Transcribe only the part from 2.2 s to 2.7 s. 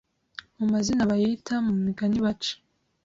baca,